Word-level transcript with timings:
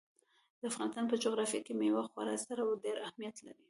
د 0.59 0.61
افغانستان 0.71 1.05
په 1.09 1.15
جغرافیه 1.23 1.61
کې 1.65 1.73
مېوې 1.79 2.03
خورا 2.09 2.35
ستر 2.43 2.57
او 2.63 2.81
ډېر 2.83 2.95
اهمیت 3.07 3.35
لري. 3.45 3.59